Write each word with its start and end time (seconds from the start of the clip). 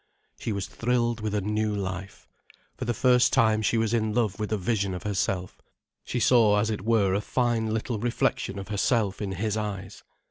She 0.39 0.51
was 0.51 0.65
thrilled 0.65 1.21
with 1.21 1.35
a 1.35 1.41
new 1.41 1.75
life. 1.75 2.27
For 2.75 2.85
the 2.85 2.93
first 2.95 3.31
time 3.31 3.61
she 3.61 3.77
was 3.77 3.93
in 3.93 4.15
love 4.15 4.39
with 4.39 4.51
a 4.51 4.57
vision 4.57 4.95
of 4.95 5.03
herself: 5.03 5.61
she 6.03 6.19
saw 6.19 6.57
as 6.59 6.71
it 6.71 6.81
were 6.81 7.13
a 7.13 7.21
fine 7.21 7.71
little 7.71 7.99
reflection 7.99 8.57
of 8.57 8.69
herself 8.69 9.21
in 9.21 9.33
his 9.33 9.55
eyes. 9.55 10.01